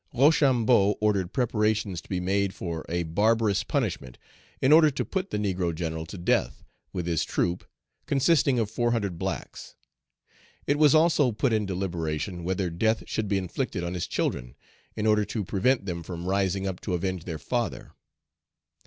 Rochambeau 0.15 0.97
ordered 0.99 1.31
preparations 1.31 2.01
to 2.01 2.09
be 2.09 2.19
made 2.19 2.55
for 2.55 2.83
a 2.89 3.03
barbarous 3.03 3.63
punishment 3.63 4.17
in 4.59 4.71
order 4.71 4.89
to 4.89 5.05
put 5.05 5.29
the 5.29 5.37
negro 5.37 5.75
general 5.75 6.07
to 6.07 6.17
death, 6.17 6.63
with 6.91 7.05
his 7.05 7.23
troop, 7.23 7.63
consisting 8.07 8.57
of 8.57 8.71
400 8.71 9.19
blacks. 9.19 9.75
It 10.65 10.79
was 10.79 10.95
also 10.95 11.31
put 11.31 11.53
in 11.53 11.67
deliberation 11.67 12.43
whether 12.43 12.71
death 12.71 13.03
should 13.05 13.27
be 13.27 13.37
inflicted 13.37 13.83
on 13.83 13.93
his 13.93 14.07
children, 14.07 14.55
Page 14.95 15.03
260 15.03 15.03
in 15.03 15.05
order 15.05 15.23
to 15.25 15.45
prevent 15.45 15.85
them 15.85 16.01
from 16.01 16.25
rising 16.25 16.65
up 16.65 16.79
to 16.81 16.95
avenge 16.95 17.25
their 17.25 17.37
father. 17.37 17.91